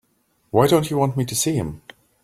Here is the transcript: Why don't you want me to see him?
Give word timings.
Why 0.49 0.65
don't 0.65 0.89
you 0.89 0.97
want 0.97 1.15
me 1.15 1.25
to 1.25 1.35
see 1.35 1.53
him? 1.53 1.83